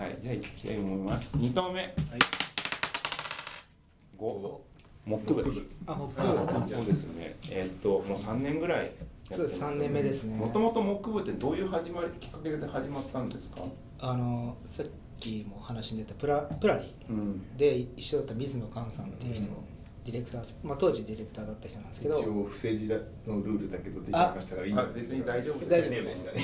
[0.00, 1.36] はいじゃあいきたいと思います。
[1.36, 1.82] 2投目。
[1.82, 1.92] はい。
[4.18, 4.22] 5
[5.04, 5.66] モック部。
[5.86, 6.18] あ僕
[6.72, 7.36] そうですね。
[7.50, 10.36] えーっともう3年ぐらいやってます三年目ですね。
[10.38, 13.60] もともとモック部ってどういう始まりきっかけで始まったんですか？
[14.00, 14.86] あのさっ
[15.18, 17.56] きも話に出たプラプラリうん。
[17.58, 19.48] で一緒だった水野寛さんっていう人、
[20.02, 22.18] ディレクター、まあ、当時ディレクターだった人なんですけど。
[22.20, 26.40] 一応不正字のルールだけど出ちゃいましたからいいんあ別に大丈夫大丈夫でしたね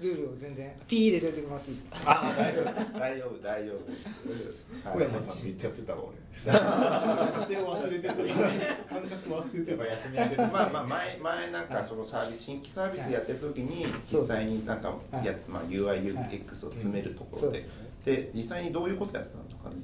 [0.00, 1.96] ルールを全然ピー入れてもらっていいですか？
[2.06, 2.64] あ大丈夫
[2.94, 4.98] 大丈夫大丈夫。
[4.98, 6.16] 小山さんと言っちゃってたわ俺。
[6.52, 8.14] 家庭を忘れてた。
[8.14, 9.84] 感覚忘れてた。
[9.86, 17.58] 休み明けですねまあまあ前前なんかそのサービス新規サービスやってる時に実際になんかはいやまあ UIUX を詰めるところで。
[17.60, 17.70] そう
[18.04, 19.68] で実際にどういうことやってたんですか？
[19.70, 19.76] ね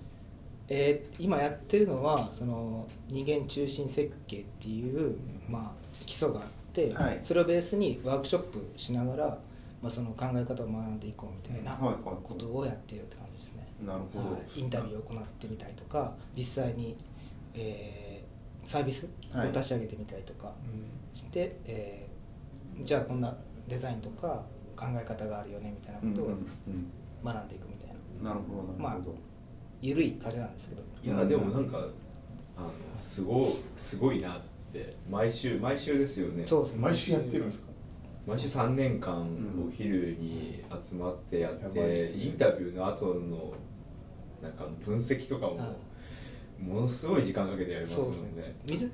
[0.69, 5.17] えー今やってるのはその人間中心設計っていう、
[5.49, 7.19] まあ、基礎があって、はい。
[7.23, 9.39] それをベースにワークショップしながら、
[9.83, 12.17] まあ、その考え方を学んでいこうみたいなはいはいはい。
[12.23, 13.67] ことをやっているって感じですね。
[13.87, 14.33] なるほど。
[14.35, 16.97] はい、インタビューを行ってみたりとか実際に、
[17.55, 18.19] えー
[18.65, 19.49] サービスをはい。
[19.53, 20.53] 立ち上げてみたりとか
[21.15, 23.35] して、えーじゃあこんな
[23.67, 24.45] デザインとか
[24.77, 26.37] 考え方があるよねみたいなことを
[27.25, 29.17] 学んでいくみたいな、うんなるほどなるほど
[29.81, 30.83] 緩い感じなんですけど。
[31.03, 31.79] いやでもなんか
[32.57, 34.41] あのすごすごいなっ
[34.73, 36.47] て毎週毎週ですよね。
[36.47, 36.81] そうですね。
[36.83, 37.69] 毎週やってるんですか？
[38.27, 42.23] 毎週3年間んお昼に集まってやって、やばいですね。
[42.25, 43.53] インタビューの後の
[44.43, 45.73] なんか分析とかもは
[46.61, 48.43] ものすごい時間かけてやりますもんそうですね。
[48.43, 48.55] ね。
[48.67, 48.93] 水も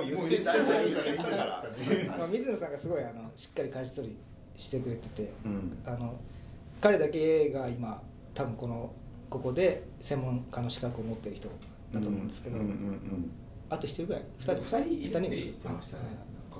[0.00, 1.64] う言って大丈夫ですだから。
[2.18, 4.16] まあ、水野さんがすごいあのしっかり舵取り
[4.56, 5.78] してくれてて、うん。
[5.86, 6.14] あの
[6.80, 8.02] 彼だけが今
[8.38, 8.92] 多分この
[9.28, 11.48] ここで専門家の資格を持ってる人
[11.92, 13.30] だと思うんですけど、うんうんうん
[13.70, 14.22] あと一人ぐらい？
[14.38, 14.54] 二人？
[14.54, 14.78] 二人？
[14.78, 16.04] いるって二言ってましたね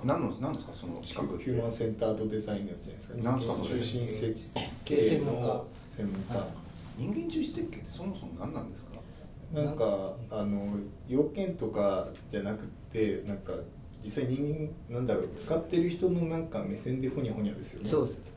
[0.04, 1.38] 何の何ですかその資格？
[1.38, 3.22] ヒューマンセンタードデザインのやつじゃないですか？
[3.22, 3.68] なんすかそれ？
[3.68, 4.36] 中心設
[4.84, 5.64] 系計専門家
[5.96, 6.46] 専門家。
[6.98, 8.90] 人間中心設計ってそもそも何なんですか？
[9.54, 10.66] なんかあの
[11.08, 13.52] 要件とかじゃなくてなんか
[14.04, 17.88] 実際人間なんだろう使ってる人のなんか目線でほにゃほにゃですよね。
[17.88, 18.36] そうです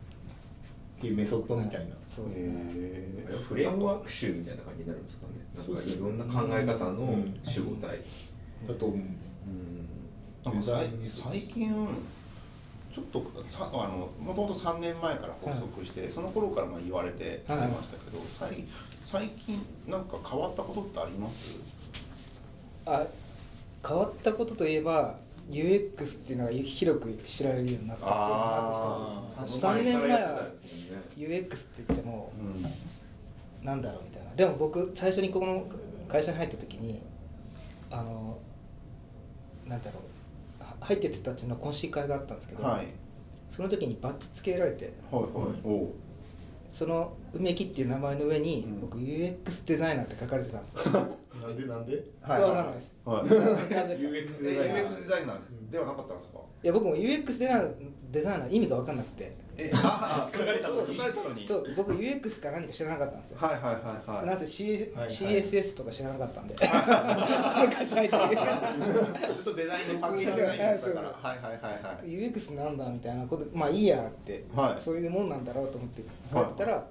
[1.01, 5.33] っていうメソッドみたいな、そうですね、フレームワーク集みたいな感じになるんですかね。
[5.55, 7.97] なんかいろんな考え方の集合体。
[8.67, 10.61] だと思ううん。
[10.61, 11.73] 最近
[12.93, 18.63] ちょっとさあのもともと3年前から発足して、その頃からまあ言われてきてましたけど、最
[19.03, 21.55] 最近なんか変わったことってあります？
[22.85, 23.07] あ
[23.87, 25.15] 変わったことといえば
[25.51, 29.63] UX っていうのが広く知られるようになったっていうのがまず一つ。
[29.63, 30.47] 3年前は
[31.17, 33.65] UX って言ってもうん。
[33.65, 34.33] なんだろうみたいな。
[34.35, 35.65] でも僕最初にこの
[36.07, 37.01] 会社に入った時に
[37.91, 38.37] あの
[39.67, 39.99] なんだろ
[40.59, 42.87] うは入ってる人たちの懇親会があったんですけど、はい。
[43.49, 45.87] その時にバッジつけられてはいはい。
[46.69, 48.81] その梅木っていう名前の上に、うん。
[48.81, 50.81] 僕 UX デザイナーって書かれてたんですよ
[51.39, 52.03] なんでなんで？
[52.21, 52.41] はい。
[52.41, 52.97] わかんないです。
[53.05, 53.23] はい。
[53.23, 53.41] なぜか。
[54.01, 55.79] UX でデザイナー UX デザイナーで。
[55.79, 57.75] はなかったんですかいや僕も UX デザイナー
[58.11, 59.35] デザイナー意味が分かんなくて。
[59.57, 60.87] えああ書かれたのに？
[60.87, 64.25] そう書かれたのにそう僕 UX か何か知らなかったんですよ、はいはいはいはい。
[64.25, 65.09] なぜ C、はいはい。
[65.09, 66.55] CSS とか知らなかったんで。
[66.55, 66.71] この
[67.71, 68.17] 会社入って
[69.35, 72.07] ずっとデザインのパッケージデザインやってたからはいはいはいはい。
[72.07, 74.81] UX なんだみたいなことまあいいやって、はい。
[74.81, 76.03] そういうもんなんだろうと思って
[76.33, 76.85] 書いてたら、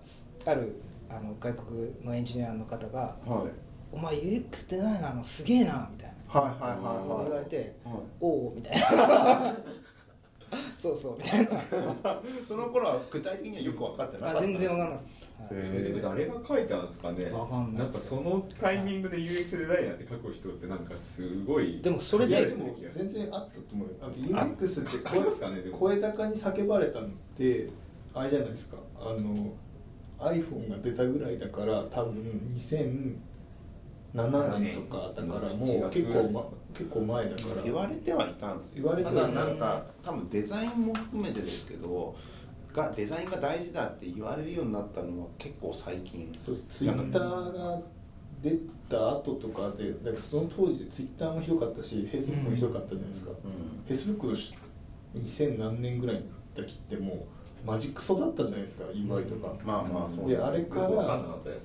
[0.47, 3.51] あるあの外国のエンジニアの方がはい
[3.93, 6.41] 「お前 UX デザイナーのすげえな」みたいな。
[6.41, 7.25] はいはいはいはい。
[7.25, 9.55] 言われてはい「おお」みたいな。
[10.77, 11.51] そうそうみたいな。
[12.47, 15.07] その頃は具体的にはよく分かってなかったあ全然わかんいないです、
[15.41, 15.81] はい。
[15.81, 17.31] へでも誰が書いたんですかね？
[17.31, 17.89] わかんない。
[17.89, 25.63] んかそのタイミングで UX デザイナーって書く人ってなんかすごいでもそれででも全然あったと思うよあと UX ってありますかね？
[25.63, 25.79] でも。
[25.79, 27.69] 声高に叫ばれたのって
[28.15, 28.77] あれじゃないですか。
[28.99, 29.53] あの
[30.19, 32.15] iPhone が出たぐらいだから多分
[34.15, 36.45] 2007年とかだからもう結構、ま、
[36.75, 37.63] 結構前だから。
[37.63, 38.85] 言われてはいたんですよ。
[38.85, 42.17] 言われてはいたただなんか多分デザインも含めてですけど
[42.75, 46.35] がデザインが大事だって言われるようになったのは結構最近。
[46.39, 47.81] そうツイッターが
[48.43, 48.57] 出
[48.89, 53.37] た後とかでだからその当時ツイッターもひどかったしフェイスブックもひどかったじゃないですか、うん。
[53.37, 54.55] フェイスブックのし
[55.15, 56.23] 2000何年ぐらいの
[56.55, 57.27] 時ってもう
[57.65, 60.87] マジクソだったじゃないですか UI とか、まあまあそうであれから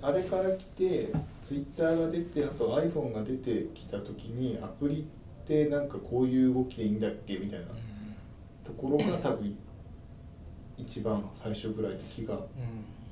[0.04, 1.10] あれから来て
[1.42, 7.66] ツイッターが出てあと iPhone が出てきた時にアプリってなんかこういう動きでいいんだっけみたいな
[8.66, 9.56] ところが多分
[10.78, 12.42] 一番最初ぐらいの気がうん。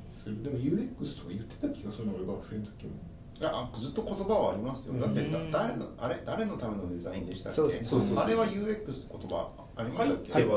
[0.09, 2.91] するでも UX とか言ってた気がするの俺学生の時も。
[3.39, 4.93] いやあずっと言葉はありますよ。
[5.01, 7.55] だって誰のあれ誰のためのデザインでしたっけ？
[7.55, 7.71] そう
[8.01, 10.51] そうあれは UX って言葉ありましたっけ、入って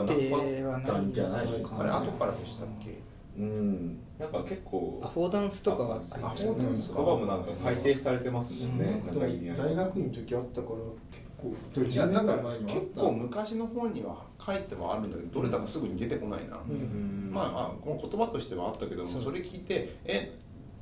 [0.62, 1.46] はないたんじゃない？
[1.46, 3.00] あれ後からでしたっけ？
[3.38, 3.98] うん。
[4.18, 6.54] なんか結構アフォーダンスとかはありあましたね。
[6.54, 10.76] そうなんですか言葉もなんか改定されてますもんね、大学院の時あったから
[11.10, 12.80] 結構いやなんか10年前にもあった。
[12.80, 17.30] 結構昔の本には書いてはあるんだけどどれだかすぐに出てこないな、うん。
[17.32, 20.32] まあまあこの言葉としてはあったけどもそれ聞いてえ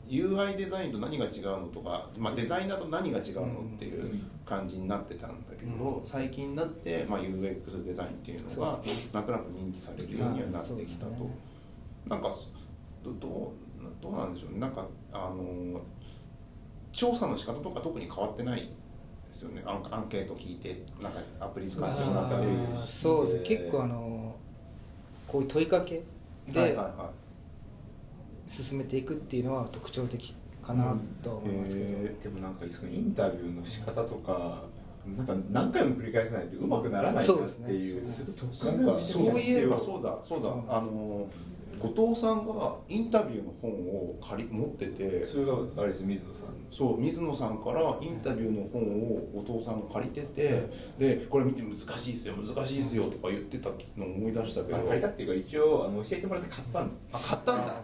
[0.09, 8.79] UI デザインと何が違うのとか、まあ、デザイナーと何が違うのっていう感じになってたんだけど、最近になって、まあ、UX デザインっていうのが
[9.13, 11.31] なんとなく認知されるようにはなってきたと、ね
[12.07, 12.29] なんか
[13.03, 14.61] どどうどうなんでしょうね。
[14.61, 15.81] なんかあの
[16.93, 19.63] 調査の仕方とか特に変わってないですよね。
[19.65, 22.47] あのアンケート聞いてなんかアプリ使ってもらったり。
[22.87, 23.45] そうですね。
[23.47, 24.37] 結構あの
[25.27, 26.03] こういう問いかけ
[26.49, 27.11] ではいはいは
[28.47, 34.63] 進めていくっていうのは特徴的かなとは思いますけど、へでもなんかそのインタビューの仕方とか
[35.17, 40.19] なんか何回も繰り返さないとうまくならないなそうですねっていうそうすぐなんかいそういえばそうだだ。
[40.23, 41.27] そうだあの
[41.79, 45.25] 後藤さんがインタビューの本を借り持ってて。
[45.27, 46.49] それがあれです水野さん。
[46.71, 50.63] そう水野さんからインタビューの本を後藤さんが借りてて。
[50.99, 53.69] でこれ見て難しいですよ難しいですよとか言ってた
[53.99, 54.79] のを思い出したけど。
[54.79, 57.75] あ借りたっていうか一応あの教えてもらって買ったんあ買ったんだ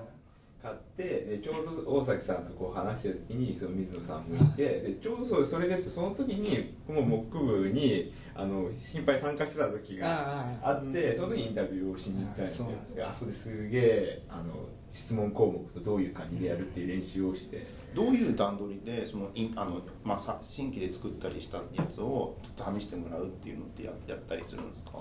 [0.63, 5.91] 買ってでちょうど大崎さんとこう話してる時にその水野さんもいてでちょうどそれそれです。
[5.91, 12.67] その時にこのモック部にあの頻繁に参加してた時があってその時にインタビューをしに行ったんですよ。
[12.67, 12.95] あそうなんです。
[12.95, 14.53] であそこですげえあの
[14.91, 17.67] 質問項目とどういう感じでやるっていう練習をして。
[17.95, 24.93] どういう段取りでそのインあの、まあ、さ新規で作ったりしたやつをちょっと試してもらうっていうのってややったりするんですか？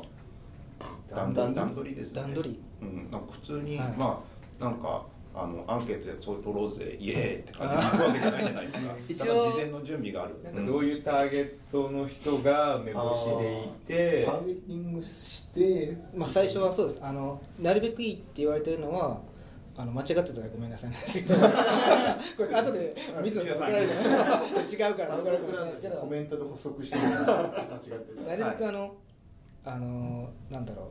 [1.07, 1.53] 段取り？
[1.53, 2.21] 段取りですね。
[2.21, 2.59] 段取り？
[2.81, 3.88] うん、なんか普通に、はい。
[3.97, 4.23] ま
[4.59, 5.05] あなんか
[5.41, 14.25] あのアンケートでそう取ろうぜイエーイって感じで行くわけじゃないじゃないですか 一応事前の準備があるなんかどういうターゲットの人が目星でいて。
[14.25, 15.97] ターゲティングして。
[16.13, 17.00] まあ、最初はそうです。
[17.01, 19.21] あのなるべくいいって言われてるのは
[19.77, 21.39] あの間違ってたらごめんなさいなんですけど。
[22.38, 23.88] これ後で水野さん怒られる
[24.69, 25.95] 違うから怒られるかもしれないですけど。
[25.97, 28.95] コメントで補足してる間違ってなるべくあの、
[29.63, 30.86] あのなんだろう、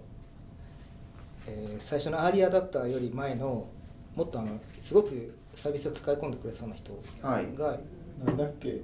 [1.49, 3.69] えー最初のアーリーアダプターより前の
[4.15, 7.55] もっとあのすごくサービスを使い込んでくれそうな人はい。
[7.57, 7.79] が、
[8.25, 8.81] なんだっけ？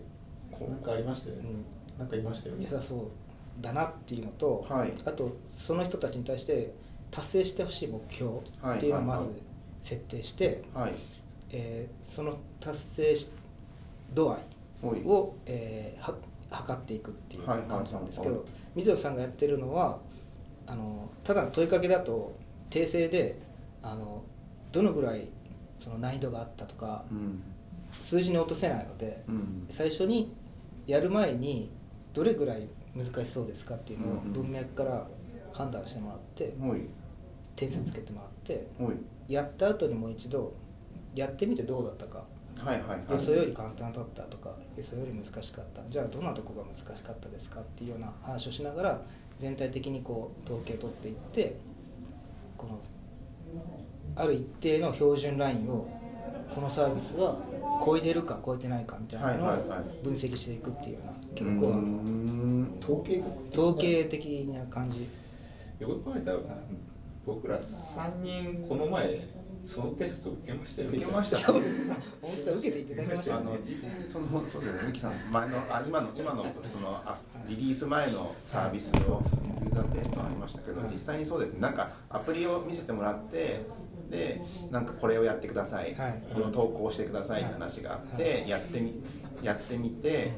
[0.69, 1.43] なんかありましたよね。
[1.50, 1.99] うん。
[1.99, 2.65] なんかいましたよね。
[2.71, 4.93] 良さそうだなっていうのと、はい。
[5.05, 6.73] あとその人たちに対して
[7.11, 9.31] 達成してほしい目標はいっていうのをまず
[9.81, 10.93] 設定して、はい。
[11.50, 13.31] えーその達成し
[14.12, 14.38] 度合
[14.97, 16.17] いを、えーは
[16.50, 19.99] 測っていくっていうはい感じなんですけど、はいはい水野さんがやってるのは
[20.67, 22.35] あのただの問いかけだと
[22.71, 23.38] 訂正で
[23.82, 24.25] あの
[24.75, 25.29] どのぐらい
[25.79, 27.43] その難易度があったとかうん。
[28.03, 29.67] 数字に落とせないので、うん。
[29.69, 30.35] 最初に
[30.85, 31.71] やる前に
[32.12, 34.32] どれぐらい難しそうですかっていうのをうんうん。
[34.32, 35.06] 文脈から
[35.53, 36.88] 判断してもらっておい。
[37.55, 38.67] 点数つけてもらって
[39.29, 40.53] やった後にもう一度
[41.15, 42.25] やってみてどうだったか。
[42.59, 43.00] はいはいはい。
[43.11, 45.82] 予想より簡単だったとか予想より難しかった。
[45.88, 49.00] じゃあどんなとこが難しかったですかっていうような話をしながら
[49.38, 51.56] 全体的にこう統計を取っていって
[52.56, 52.79] この
[54.16, 55.88] ある一定の標準ラインを
[56.55, 57.37] このサービスは
[57.84, 60.05] 超えてるか超えてないかみたいなのをはいはいはい。
[60.05, 65.08] 分析していくっていうような結構あのん統計学的な統計的な感じ
[65.81, 66.38] よく考えたら
[67.26, 69.26] 僕ら3人この前
[69.64, 70.90] そのテスト受けましたよ。
[70.90, 71.52] ね受けました。
[71.52, 71.61] ね
[72.21, 73.47] 本当は受けていただきましたよね。
[73.49, 75.12] あの実際にそのそうだよねミキさん。
[75.33, 77.16] 前のあ今の今のそのあ
[77.49, 79.23] リリース前のサービスの
[79.62, 81.61] ユーザーテストありましたけど実際にそうですね。
[81.62, 83.62] なんかアプリを見せてもらって
[84.14, 84.40] で
[84.71, 86.23] なんかこれをやってください、はい。
[86.33, 88.92] これを投稿してくださいって話があって、やってみ
[89.42, 90.33] やってみて、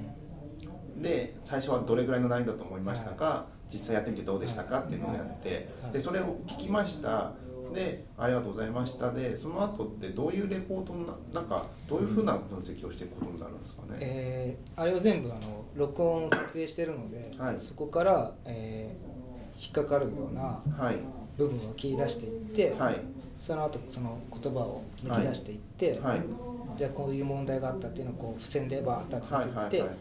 [0.97, 4.81] で最初はどれぐらいの難易度だと思いましたか、実際やってみてどうでしたか？
[4.81, 5.93] っていうのをやって、はい。
[5.93, 7.33] でそれを聞きました。
[7.75, 9.13] でありがとうございました。
[9.13, 17.57] でその後ってどういうレポートななんかどういうふうな分析をしていくことになるんですかね、えーあれを全部あの録音撮影してるので、はい。
[17.61, 19.17] そこから、えー
[19.59, 20.97] 引っかかるようなはい
[21.37, 23.01] 部分を切り出していって、はい。
[23.37, 26.23] その後その言葉を抜き出していって、はい。
[26.77, 29.97] じゃあこういう問題があったっていうのをこう付箋でバーッと集めていって、はいはいはい。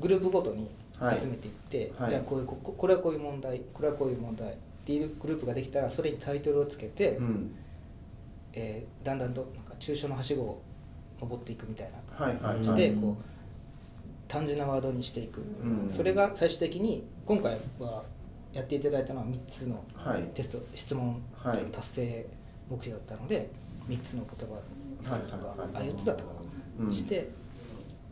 [0.00, 2.10] グループごとにはい集めていって、はい。
[2.10, 4.52] じゃあこういうここれはこういう問題これはこういう問題っ
[4.84, 7.54] ていうグループができたらそれにタイトルをつけて、うん。
[8.52, 10.62] えーだんだんとなんか抽象のはしごを
[11.20, 13.24] 登っていくみたいな感じでこう
[14.28, 15.90] 単純なワードにしていく、うん。
[15.90, 18.04] それが最終的に今回は
[18.54, 20.22] やっていただいたのは3つのはい。
[20.34, 21.58] テスト質問はい。
[21.72, 22.26] 達成
[22.70, 23.50] 目標だったので
[23.88, 24.56] 3つの言葉
[25.02, 26.30] さとか、あ4つだったか
[26.78, 26.94] な、うん。
[26.94, 27.28] して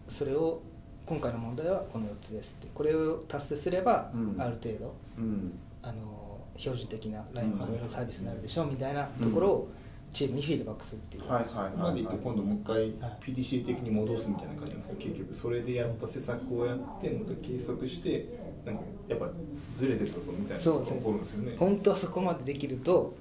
[0.09, 0.61] それを
[1.07, 2.75] 今回の問題はこの4つですって。
[2.75, 4.37] これを達成すれば、うん。
[4.39, 5.53] ある程度うん。
[5.83, 9.69] あの標準的なラインを超えるサービスになるでしょうみたいなところを
[10.13, 11.73] チームにフィードバックするっていう、はいはいはい。
[11.77, 13.31] までいって今度もう一回はい。
[13.31, 18.27] PDCA 的に戻すみたいな感じなんですけど結局それでやった施策をやってもう一回計測して
[18.65, 19.29] なんかやっぱ
[19.75, 21.57] ずれてたぞみたいなそうですのが起こるんですよね。
[21.59, 23.15] 本当はそこまでできると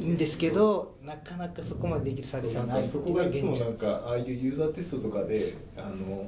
[0.00, 6.26] いいんですけどなかなかそこまでできるサービスはないそこがいつもなんかああいうユーザーテストとかであの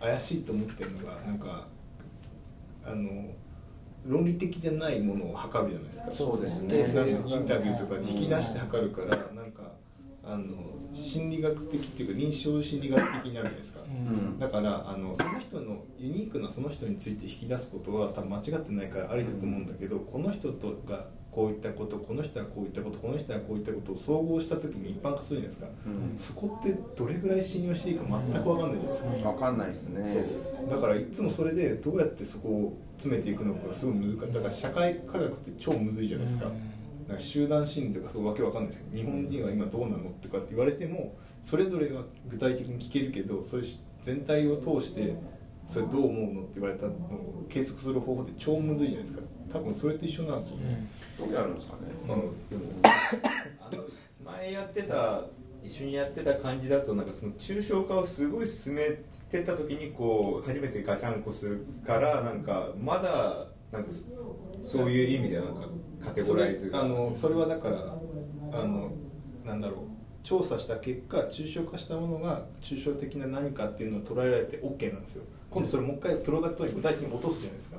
[0.00, 1.66] 怪しいと思ってるのがなんか
[2.84, 3.10] あの
[4.06, 6.78] 論理的じゃないものを測るじゃないですかそうですね。
[6.78, 9.62] インタビューとかで引き出して測るからなんか
[10.32, 10.44] あの
[10.92, 14.38] 心理学的っていうか臨床心理学的になるじゃないですか、うん。
[14.38, 26.18] だからあのその人のユニークなその人について引き出すことは多分間違ってないからありだと思うんだけど、この人とがこういったことこの人はこういったことこの人はこういったことを総合した時に一般化するじゃないですか、うん。
[26.18, 30.26] そこってどれぐらい信用していいか全く分かんないじゃないですか、分かんないですね。
[30.70, 34.32] だからいつもそれでどうやってそこを詰めていくのかがすごい難しい。
[34.34, 36.50] だから社会科学って超むずいじゃないですか,、
[37.10, 43.64] なんか集団心理とかそうわけわかんないですけど日本人は今どうなのとかって言われてもそれぞれが具体的に聞けるけどそれ
[44.00, 45.16] 全体を通して
[45.66, 49.22] それどう思うのって言われたのを計測する方法って超むずいじゃないですか。
[49.52, 50.88] 多分それと一緒なんですよね、
[51.18, 51.80] どうやるんですかね？
[52.02, 52.08] うん
[52.48, 52.72] でも。
[53.60, 53.82] あの
[54.24, 55.24] 前やってた
[55.64, 58.82] 一緒にやってた感じだとなんかその抽象化をすごい進め
[59.28, 64.12] てた時にこう初めてガチャンコするからなんかまだなんかそ
[64.62, 65.68] そういう意味ではなんか
[66.02, 66.80] カテゴライズが。
[66.80, 67.98] それあのそれはだから
[68.52, 68.92] あの
[69.44, 69.78] なんだろう。
[70.22, 75.24] 調査した結果抽象化したものが抽象的な何かっていうのを捉えられて OK なんですよ。
[75.50, 77.78] 今度それもう一回プロダクトに具体的に落とすじゃないですか、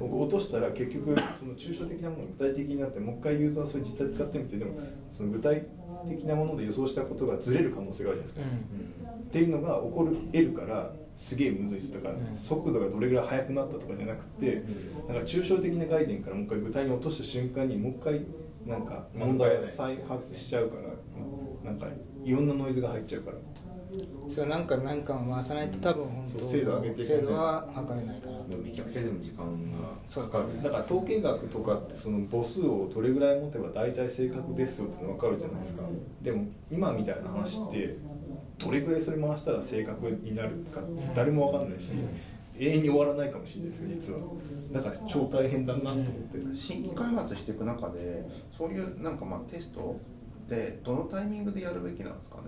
[0.00, 0.08] うん。
[0.08, 4.72] 僕落としたら結局その抽象的なものが具体的になってもう一回ユーザーそれ実際使ってみてでも
[5.10, 5.66] その具体
[6.08, 12.34] 的なもので予想したことがずれる可能性があるじゃないですか、っていうのが起こる得るからすげえむずいですだからうん。
[12.34, 14.62] 速度がどれぐらい速くなったとかじゃなくて、
[15.08, 18.20] なんか抽象的な概念からもう一回具体に落とした瞬間にもう一回
[18.66, 20.82] なんか問題を再発しちゃうから
[21.64, 21.86] なんか
[22.24, 23.36] いろんなノイズが入っちゃうから。
[24.26, 30.62] それなんか何かを回さないと多分本当精度上げて精度は測れないかなとめちゃくちゃでも時間がかかる。
[30.62, 35.82] だから統計学とかってその母数をどれぐらい持てば大体正確ですよっての分かるじゃないですか。
[36.22, 37.98] でも今みたいな話って
[38.64, 40.82] どれぐらいそれ回したら正確になるか
[41.14, 41.92] 誰も分かんないし
[42.58, 44.20] 永遠に終わらないかもしれないですよ実は。
[44.72, 48.24] だから超大変だなと思って、新規開発していく中で
[48.56, 49.98] そういうなんかまあテスト
[50.46, 52.42] ってどのタイミングでやるべきなんですかね？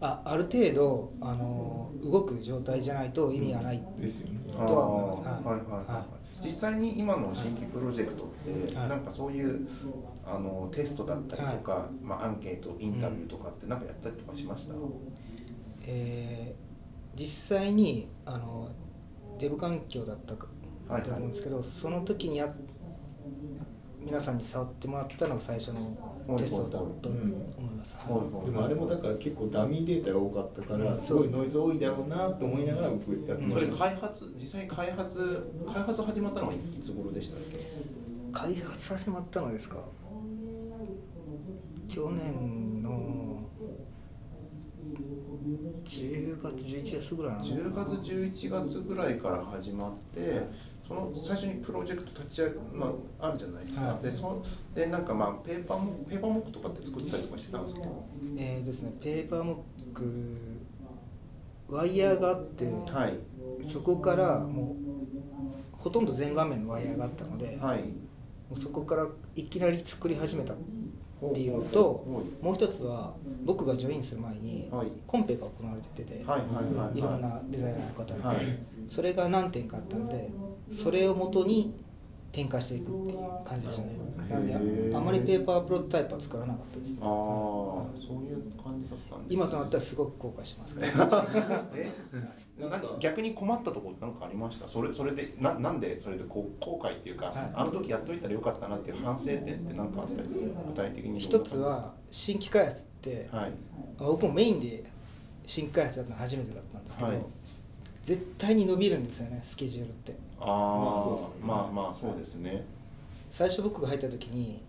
[0.00, 4.40] あある程度あの動く状態じゃないと意味がない、ですよね。
[4.52, 5.22] とは思います。
[5.22, 5.32] はい。
[5.32, 6.04] はいはい、は
[6.44, 8.26] 実際に今の新規プロジェクトっ
[8.70, 8.88] て、はい。
[8.90, 9.66] なんかそういう
[10.26, 14.74] あのテストだったりとか、まあ、アンケートインタビューとかってなんかやったりとかしました、
[15.86, 16.66] えー
[17.18, 18.68] 実際にあの
[19.38, 20.48] デブ環境だったか
[20.86, 22.54] はいはいと思うんですけど、その時にや
[23.98, 28.12] 皆さんに触ってもらったのが最初のテストだと思います、はい。
[28.12, 28.44] はい。
[28.44, 31.14] でもあれもだから結構ダミーデータが多かったからす。
[31.14, 37.66] ごいノイズ多いだろうなと思いながら僕やってまそれした開発実際に開発開発始まったのはいつ頃でしたっけ？
[38.30, 39.76] 開発始まったのですか？
[41.88, 42.65] 去年の
[45.84, 47.60] 10月11月ぐらいなのかな。
[47.60, 50.42] 10月11月ぐらいから始まって
[50.86, 54.02] その最初にプロジェクト立ち上げ、まあ、あるじゃないですか、はい。
[54.02, 58.04] でそでなんかまあペーパーもペーパーモックとかって作ったりとかしてたんですけど。
[58.38, 58.92] えーですね。
[59.00, 60.04] ペーパーモック
[61.68, 63.18] ワイヤーがあって、はい。
[63.62, 64.76] そこからも
[65.72, 67.80] うほとんど全画面のワイヤーがあったので、はい。
[68.48, 70.54] もうそこからいきなり作り始めた
[71.24, 72.04] っていうのと
[72.42, 74.70] もう一つは僕がジョインする前に
[75.06, 76.24] コンペが行われてて、い
[77.00, 80.30] ろんなデザイナーの方に、それが何点かあったので
[80.70, 81.74] それをもとに
[82.32, 83.92] 展開していくっていう感じでしたね。
[84.28, 84.46] なの
[84.90, 87.00] であまりペーパープロトタイプは作らなかったですね。
[87.02, 90.88] ああそういう感じだったんです今となってはすごく後悔してますね。
[91.74, 91.90] え？
[92.58, 94.68] なんか逆に困ったところなんかありました？
[94.68, 97.34] それそれでななんでそれでこう後悔っていうか、はい。
[97.54, 100.28] あの時やっといたらよかったなっていう反省点って何かあったり
[100.68, 103.52] 具体的に一つは新規開発って、はい。
[103.98, 104.84] 僕もメインで
[105.46, 107.18] 新規開発だったの初めてだったんですけど、はい
[108.06, 110.14] 絶対に伸びるんですよねスケジュールって。
[110.38, 112.64] ああまあまあまあそうですね。
[113.28, 114.62] 最初僕が入った時に、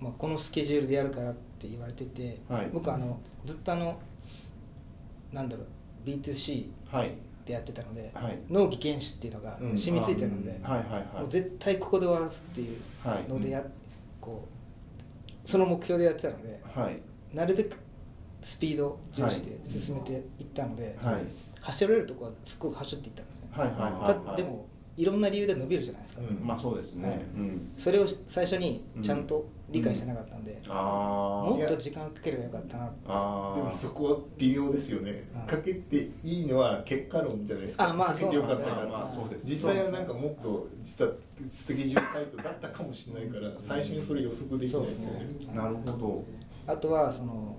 [0.00, 2.70] まあ、このスケジュールでやるからって言われてて、はい。
[2.72, 4.00] 僕あのずっとあの
[5.30, 7.10] なんだろう B2C はい。
[7.44, 8.38] でやってたので、はい。
[8.48, 9.76] 納期厳守っていうのがうん。
[9.76, 11.20] 染みついてるので、はいはいはい。
[11.20, 13.62] もう絶対ここで終わらすっていうはいのでや、
[14.22, 16.96] こうその目標でやってたのではい。
[17.36, 17.76] なるべく
[18.40, 20.96] スピードを重視して進めていったので、
[21.64, 24.26] はい走られるとこはすっごく走っていったんですね、はいはいはいはい。
[24.26, 24.66] たでも
[24.96, 26.46] いろんな理由で伸びるじゃないですか、うん。
[26.46, 27.18] まあそうですね、はい。
[27.18, 27.72] うん。
[27.76, 35.46] それを最初にちゃんと理解してなかったんで、あもっと時間かければよかったなああでもそこは微妙ですよね、うん。
[35.46, 37.90] かけていいのは結果論じゃないですか。
[37.90, 38.92] あまあかけてよかったから、そうなんですね。
[38.92, 39.48] まあそうです。
[39.48, 41.12] 実際はなんかもっと実は
[41.50, 45.26] スケジュールタイトだったかもしれないから最初にそれ予測できないですよね。
[45.54, 46.24] なるほど。
[46.66, 47.56] あとはその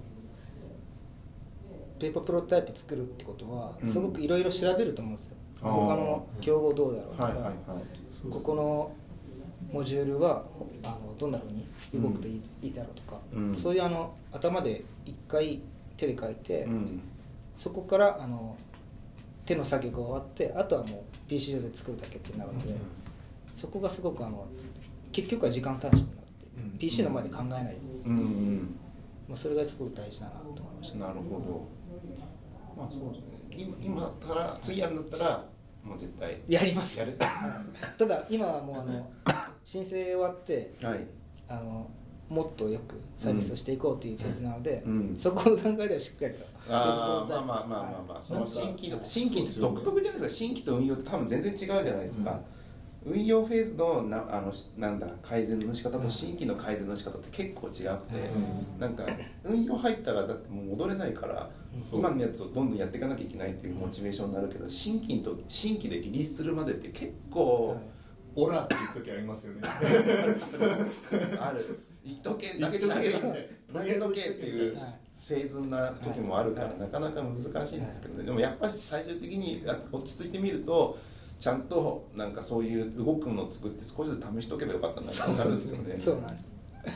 [2.00, 3.90] ペーパープロトタイプ作るってことはうん。
[3.90, 5.72] すごくいろいろ調べると思うんですよ、あー。
[5.72, 7.56] 他の競合どうだろうとか、はいはいはい。
[8.30, 8.92] ここの
[9.72, 10.46] モジュールは
[10.84, 13.56] あのどんなふうに動くといい,、いいだろうとか、うん。
[13.56, 15.62] そういうあの頭で一回
[15.98, 17.02] 手で書いて、うん。
[17.54, 18.58] そこからあの
[19.46, 22.76] 手の作業が終わってあとはもう PC 上で作るだけってなるので、
[23.52, 24.46] そこがすごくあの
[25.12, 26.78] 結局は時間短縮になって、うん。
[26.78, 28.76] PC の前で考えない、うんうん。
[29.28, 31.68] まあ、それがすごく大事だなと思いました、なるほど
[32.76, 33.36] まあそうですね。
[33.58, 35.46] 今今だったら次やるんだったら
[35.84, 37.00] もう絶対やります。
[37.00, 37.18] やる。
[37.98, 39.12] ただ今はもうあの
[39.64, 41.00] 申請終わってはい。
[41.48, 41.90] あの
[42.28, 45.16] もっとよくサービスをしていこうというフェーズなので、うん。
[45.16, 46.40] そこの段階ではしっかりと
[46.70, 48.24] あーまあまあまあまあまあ、はい。
[48.24, 50.40] その新規の新規独特じゃないですか。
[50.40, 52.42] 新規と運用って多分全然違うじゃないですか、
[53.06, 58.80] 運用フェーズのなあのしなんだ改善の仕方と新規の改善の仕方って結構違くて、うん。
[58.80, 59.06] なんか
[59.44, 67.78] 運用入ったらだってもう戻れないから、そう今のやつをどんどんやっていかなきゃいけないっていうモチベーションになるけど新規と新規でリリースするまでって結構、はい。
[68.38, 69.62] オラっていう時ありますよね。
[71.40, 71.80] ある。
[72.04, 72.94] 言っとけ投げとけ
[73.74, 74.96] 投げとけっていうはい
[75.28, 81.00] フェーズな時もあるから、なかなか難しいんですけどね、でもやっぱり最終的にあ落ち着いてみると
[81.40, 85.98] ちゃんとなんかそういう動くのを作って少しずつ試しとけばよかったなって分かるんですよね。
[85.98, 86.54] そうなんです。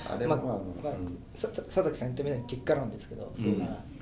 [0.09, 0.97] あれもまあ、まあまあう
[1.33, 3.59] 佐々木さん言ったみたいに結果論ですけど、うん。
[3.59, 3.99] はい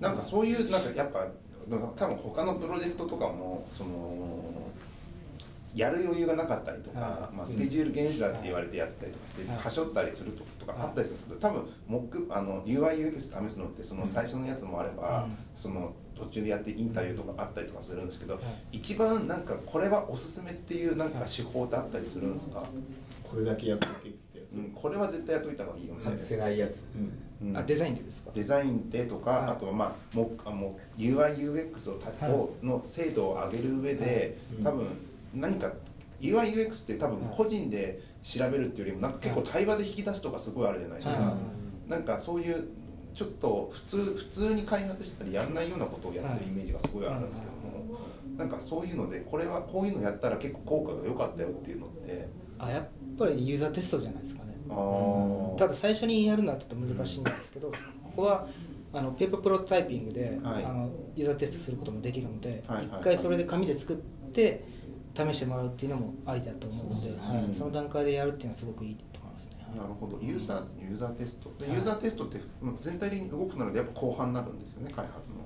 [0.00, 1.26] なんかそういうなんかやっぱ
[1.68, 4.50] 多分他のプロジェクトとかもその
[5.74, 15.36] やる余裕がなかったりとか、はまあ、スケジュール原始だって言われてやったりとかして、はいはしょったりするととかあったりするんですけど多分モックあの UIUX 試すのってその最初のやつもあれば、うん。
[15.54, 18.40] その途中でやってインタビューとかあったりとかするんですけど、は
[18.72, 18.76] い。
[18.76, 22.62] 一番なんかこれはおすすめっていうなんか手法ってあったりするんですか、
[23.24, 26.16] これだけやっとけってやつ、うん、これは絶対やっといた方がいいよみたい。
[26.16, 26.58] 外なせない。
[26.58, 26.88] やつ
[27.42, 27.56] うん。
[27.56, 28.30] あデザインでですか？
[28.34, 29.50] デザインでとか、はい。
[29.50, 34.64] あとはまあもうあもう UIUX をた、はいをの精度を上げる上で、うん。
[34.64, 34.86] 多分
[35.34, 35.72] 何か
[36.20, 41.36] UIUX って多分はい個人で調べるっていうよりもなんか結構対話で引き出すとかすごいあるじゃないですか、は
[41.88, 42.68] なんかそういう
[43.12, 47.98] ちょっと普通普通に開発したりやんないようなことをやってるイメージがすごいあるんですけども、
[48.36, 52.28] なんかそういうのでこれはこういうのやったら結構効果が良かったよっていうのって。
[52.58, 54.54] あやっぱりユーザーテストじゃないですかね。
[54.68, 55.54] あー。
[55.56, 57.76] ただ最初にやるのはちょっと難しいんですけど、こ
[58.16, 58.46] こは
[58.92, 60.64] あのペーパープロトタイピングで、はい。
[60.64, 63.00] あのユーザーテストすることもできるので、はいはいはい。
[63.00, 63.96] 一回それで紙で作っ
[64.32, 64.64] て
[65.14, 67.44] 試してもらうっていうのもありだと思うので、はい。
[67.44, 67.54] うん。
[67.54, 68.96] その段階でやるっていうのはすごくいい。
[69.76, 70.18] なるほど。
[70.22, 71.52] ユーザーユーザーテスト。
[71.58, 71.74] ではい。
[71.76, 75.36] ユーザーテストってうん全体的に動くのでやっぱ後半になるんですよね開発の。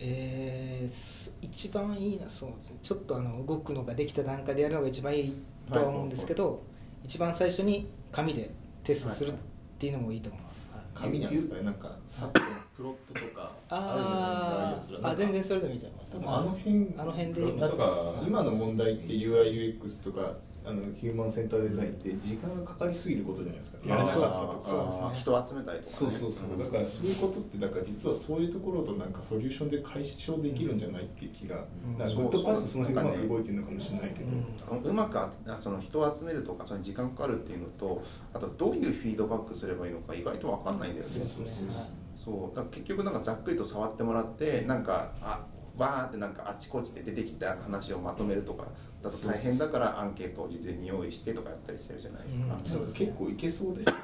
[0.00, 2.78] えーす一番いいなそうですね。
[2.82, 5.42] ちょっとあの動くのができた段階でやるのが一番いい
[5.72, 6.62] とは思うんですけど、
[7.04, 8.50] 一番最初に紙で
[8.84, 9.34] テストするっ
[9.78, 10.64] ていうのもいいと思います。
[10.72, 10.82] はい。
[10.94, 11.62] 紙なんですかね。
[11.62, 12.42] なんかさっきの
[12.76, 14.76] プロットとかああー。
[14.76, 16.12] あるじゃないですかあ全然それでもいいと思います。
[16.12, 23.78] でもあの辺あの辺でなんかか今の問題って UIUX とかあのヒューマンセンターデザインって時間がかかりすぎることじゃないですか。
[23.86, 24.90] やらなかったとか。
[24.90, 25.00] ね。
[25.02, 26.58] あ人を集めたりとか、ね、そうそうそう。
[26.58, 31.58] だからそういうことってだから実はそういうところとなんかソリューションで解消できるんじゃないっていう気が、う
[31.90, 34.30] んグッドパーツその辺うまく動いてるのかもしれないけど、
[34.72, 34.90] うん。
[34.90, 38.02] うまくあその人を集めるとかその時間かかるっていうのと
[38.34, 41.10] あとどういうフィードバックすればいいのか意外と分かんないんだよね。
[41.10, 42.56] そうそうそうはいそう。
[42.56, 45.40] だから結局なんかざっくりと触ってもらってなんかあ
[45.78, 48.66] わーってなんかあちこちで出てきた話をまとめるとか
[49.02, 52.92] だと大変だからアンケートを事前に用意してとかやったりしてるじゃないですか、うん。
[52.92, 53.86] 結構いけそうです。
[53.86, 53.98] よね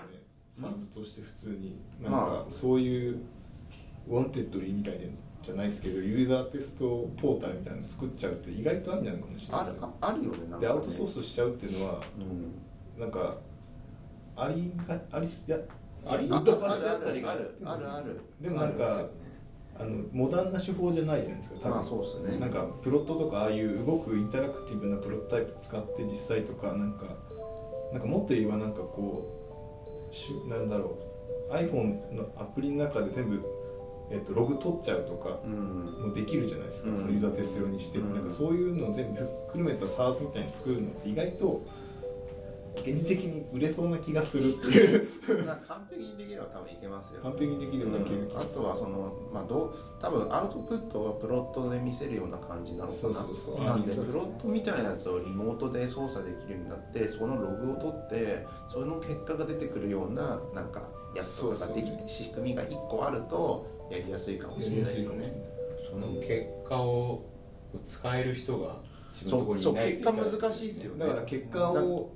[0.50, 3.18] サンズとして普通になんかまあそういう
[4.08, 5.00] Wantedly みたいな
[5.44, 10.38] じゃないですけどユーザーテストポータルみたいなの作っちゃうって意外とありなのかもしれないあですねああるよね。
[10.38, 12.00] なんかねでアウトソースしちゃうっていうのは
[12.96, 13.00] うん。
[13.00, 13.36] なんか
[14.36, 15.58] ありがありや
[16.06, 16.44] ありああっ
[17.04, 17.90] たりがあるある。
[17.90, 19.06] あるでもなんか
[19.78, 22.38] あのモダンな手法じゃないじゃないですか多分、まあそうですね。
[22.38, 27.06] なんかプロットとかああいう動くインタラクティブなプロトタイプ使って実際とかなんか
[27.92, 29.22] なんかもっと言えばなんかこ
[30.10, 30.96] うしなんだろ
[31.50, 33.42] う iPhone のアプリの中で全部、
[34.10, 36.08] えっと、ログ取っちゃうとかうん。
[36.08, 36.66] もできるじゃない
[42.76, 45.08] 現実的に売れそうな気がするっていう。
[45.68, 48.62] 完璧にできれば多分いけますよ、完璧にできればいける気あがする。
[48.62, 52.92] とはそのまあどう多分アウトプットはプロットで見せるような感じなのかな。
[52.94, 53.64] そうそうそう。
[53.64, 54.06] なんでうん。
[54.06, 65.32] プロットみたいなやつをリモートで操作できるようになってそのログを取ってその結果が出てくるようななんかやつとかができて仕組みが1個あるとやりやすいかもしれないですよね。
[65.90, 67.24] その結果を
[67.84, 68.76] 使える人が
[69.12, 71.06] 自分のところにそういない結果難しいですよね。
[71.06, 72.12] だから結果を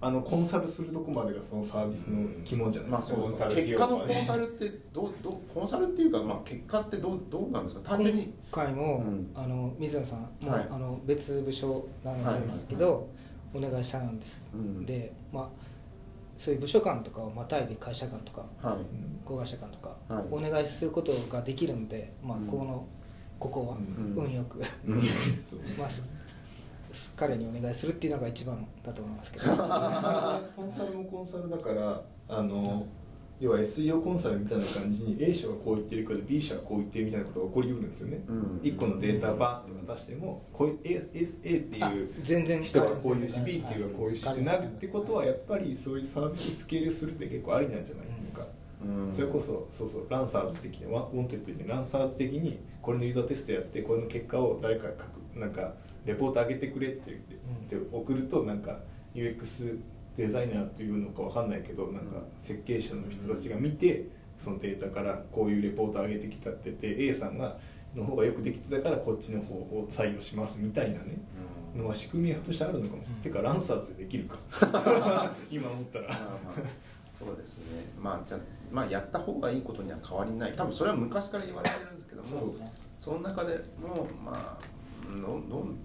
[0.00, 7.96] あのコンサルするとこまでがそのサービスの肝じゃないまあですか、そうですコンサル費結果のコンサルってどうどうコンサルっていうかまあ結果ってどうどうなんですか？
[7.96, 9.30] 単純に今回も、うん。
[9.34, 10.66] あの水野さんも、はい。
[10.70, 13.08] あの別部署なんですけど、
[13.54, 14.84] お願いしたんです、うん。
[14.84, 15.48] でまあ
[16.36, 18.76] そういう部署間とかをまたいで会社間とかはい。
[19.24, 20.24] 子会社間とか、はい。
[20.30, 22.46] お願いすることができるので、まあうん。
[22.46, 22.86] この
[23.38, 24.14] ここはうん。
[24.14, 24.58] 運よく、
[25.78, 25.88] まあ
[27.16, 29.46] 彼にお願いするっていうのが一番だと思いますけど。
[30.56, 32.86] コンサルもコンサルだからあの
[33.38, 38.60] 要は SEO コンサルみたいな感じに A 社がこう言ってるけど B 社がこう言ってるみたいなことが起こりうるんですよね、うん。
[38.62, 43.44] 1個のデータバーって渡してもこういう A, A, A ってあいう全然人がこういうしはい。
[43.44, 48.46] B っていうのがこういうしってなるってことはやっぱりそういうサービススケールするって結構ありなんじゃないのか、
[48.82, 49.12] うん。
[49.12, 55.74] それこそそうそうランサーズ的にワンテッド的にランサーズ的にこれのユーザーテストやってこれの結果を誰か書くなんか
[56.06, 57.20] レポート上げてくれって
[57.68, 58.80] 言って,、送るとなんか
[59.14, 59.78] UX
[60.16, 64.06] デザイナーというのかわかんないけどなんか設計者の人たちが見て
[64.38, 67.58] そのデータからこういうレポート上げてきたって言って A さんが
[67.94, 71.18] の方がよくできてたからこっちの方を採用しますみたいなね
[71.76, 74.38] のは仕組みとしてあるのかもしれない、てかランサーズでできるか。
[75.50, 76.14] 今思ったら。
[77.18, 77.84] そうですね。
[78.00, 78.40] まあじゃあ
[78.72, 80.52] まあやった方がいいことには変わりない。
[80.52, 82.54] 多分それは昔から言われてるんですけども
[82.98, 84.75] その中でもまあ
[85.08, 85.78] どんどん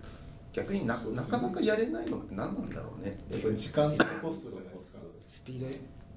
[0.53, 3.11] 逆にななかなかやれないのって何なんだろうね。
[3.11, 4.99] ってやっぱり時間とコストじゃないですか。
[5.27, 5.67] スピード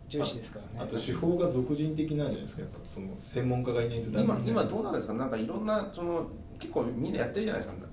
[0.09, 0.85] 重視ですからね。
[0.85, 2.63] あと手法が俗人的なんじゃないですか。
[2.63, 5.15] やっぱその専門家がいないとダメ今今どうなんですか？
[5.15, 6.27] なんかいろんなその
[6.59, 7.85] 結構みんなやってるじゃないですか。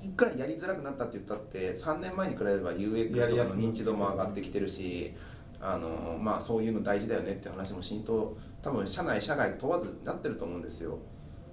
[0.00, 5.12] いくらやりづらくなったって言ったって3年前に比べれば UX とかの認知度も上がってきてるし
[5.60, 10.98] あのまあそういうの大事だよねって話も浸透多分社内社外問わずなってると思うんですよ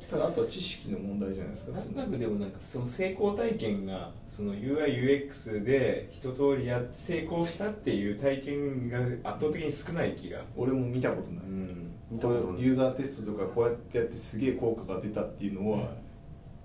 [0.09, 1.71] ただあとは知識の問題じゃないですか。
[1.71, 10.41] なんとなくでもなんかその成功体験がその UIUX で一通りやって成功したっていう体験が圧倒的に少ない気が。
[10.55, 12.19] 俺も見たことない、うん。
[12.19, 15.89] これユーザーテストとかこうやってやってすげえ効果が出たっていうのは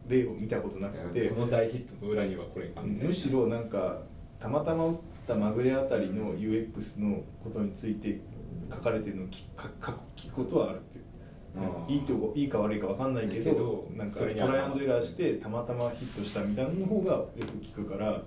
[0.06, 1.28] 例を見たことなくて。
[1.28, 4.02] この大ヒットの裏にはこれむしろなんか
[4.38, 8.20] たまたま打ったまぐれあたりの UX のことについて
[8.70, 11.04] 書かれてるのを聞かか聞くことはあるっていう。
[11.04, 11.09] うん
[11.88, 18.22] いいとこいいか悪いか分かんないけどけどなんかトライアンドエラーしてたまたまヒットしたみたいなの方がよく聞くから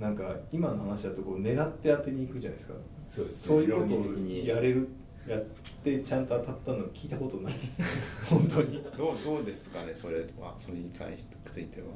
[0.00, 2.74] なんか今の話だとこう狙って当てに行くじゃないですか。
[3.00, 4.88] そうですそういうことをやれる
[5.28, 5.40] やっ
[5.84, 8.24] てちゃんと当たったの聞いたことないです。
[8.34, 8.82] 本当に。
[8.96, 10.54] どうどうですかねそれは？
[10.56, 11.86] それに関してついては。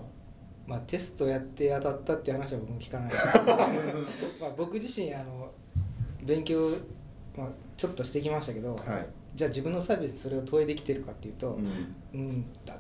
[0.67, 3.13] まあ、テストやって当たったっていう話は僕も聞かない
[4.41, 5.49] まあ僕自身あの
[6.25, 6.71] 勉強、
[7.37, 9.07] まあ、ちょっとしてきましたけど、はい
[9.37, 11.95] じゃあ自分のサービスそれを投影できてるかっていうとうん。
[12.15, 12.75] うんだ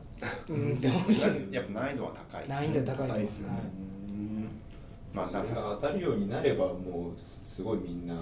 [0.48, 2.48] うんって思うしやっぱ難易度は高い。
[2.48, 3.40] 難易度高いです。
[3.40, 3.54] よね。
[3.54, 3.64] はい。
[4.10, 4.48] うん
[5.12, 5.78] まあそなんか。
[5.80, 8.14] 当たるようになればもうすごいみんな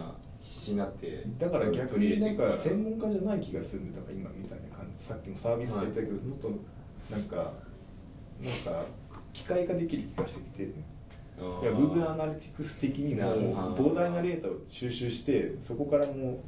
[0.42, 5.04] 必死になってだから逆になんか専門門家じゃない気がするんでだから今みたいな感じ。
[5.04, 6.50] さっきもサービスって言ったけど、もっと
[7.10, 7.44] なんかなん
[8.74, 8.84] か
[9.32, 10.94] 機械化できる気がしてきて。
[11.36, 16.38] いや Google アナリティクス的にも膨大なデータを収集してそこからもう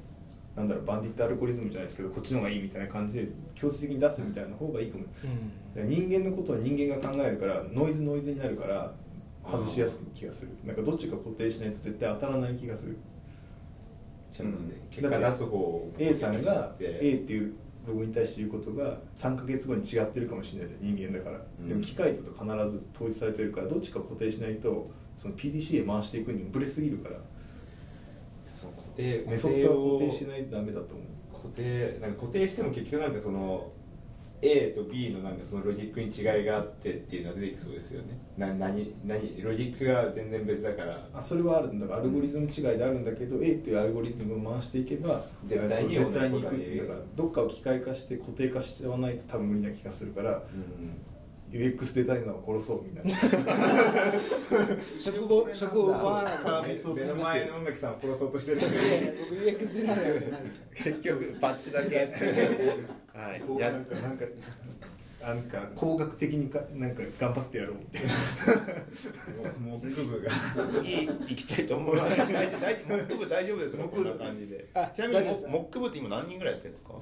[0.56, 5.04] なんだろうバンディットアルゴリズムじゃないですけどこっちの方がいいみたいな感じで強制的に出すみたいな方がいいかも。
[5.76, 5.88] うん。
[5.88, 8.92] 人間のことは人間が考えるからノイズノイズになるから
[9.44, 10.52] 外しやすい気がする。
[10.64, 12.96] なんかどっちか固定しないと絶対当たらない気がする。
[14.32, 17.54] ちゃん結果出す方を A さんが A っていう
[17.86, 21.68] ログに対して言うことが3ヶ月後に違ってるかもしれないじゃん人間だから、うん。
[21.68, 27.16] でも機械だと必ず統一されてるからどっちか固定しないとその PDCA 回していくにもブレすぎるから
[28.96, 31.06] 定メソッドは固定しないとダメだと思う。
[31.32, 33.72] 固定なんか固定しても結局なんかその
[34.42, 38.18] A と B のなんかそのロジックに違いがあってっていうのが出てきそうですよね。
[38.36, 41.08] な何何ロジックが全然別だから。
[41.14, 41.72] あそれはある。
[41.72, 46.46] んだからアルゴリズム違いであるんだけど、A っていうアルゴリズムを回していけば絶対に絶対にいく。
[46.46, 51.15] だからどっかを機械化して固定化しちゃわないと多分無理な気がするからうん
[51.50, 53.02] UX デザイナーを殺そうみんな。
[55.00, 58.60] 職 を職を奪わないサービスを目の前の音楽さんを殺そうとしてる。
[59.30, 61.96] 僕 UX デザイナーじゃないです結局バッチだけ。
[61.96, 63.40] はい。
[63.40, 64.24] やこうなんかなんか
[65.22, 67.76] あなんか工学的にかなんか頑張ってやろう。
[67.76, 67.98] って
[69.60, 70.30] 木部が。
[70.64, 72.16] 次行きたいと思います。
[72.18, 73.84] 大大木部大丈夫ですか？
[73.84, 74.66] こんな感じで。
[74.74, 74.90] あ。
[74.92, 76.92] ちなみに木部って今何人ぐらいやってるんですか？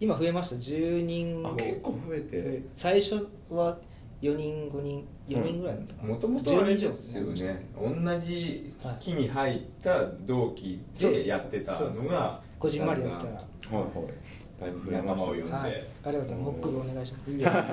[0.00, 0.56] 今増えました。
[0.56, 2.62] 10人あ結構増えて。
[2.72, 3.78] 最初は
[4.20, 14.47] 4人5人4人ぐらいだったかな、もともとあれですよね同じ木に入った同期でやってたのがはいこじんまりだったらはいはい。
[14.60, 16.34] だいぶ増えまし仲間を呼んで、はい、ありがとうございます。
[16.34, 17.40] モック部お願いします。
[17.40, 17.64] た。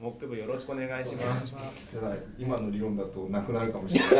[0.00, 2.00] 木部よろしくお願いします。
[2.00, 4.12] ただ今の理論だとなくなるかもしれない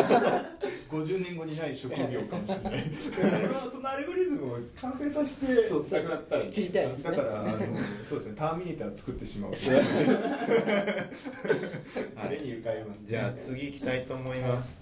[0.92, 2.80] 50年後にない職業かもしれない
[3.72, 6.50] そのアルゴリズムを完成させてそうなくなったらね
[7.02, 7.58] だからあの
[8.06, 9.52] そうですねターミネーター作ってしまう
[12.16, 14.76] あれに浮かびますじゃあ次行きたいと思います。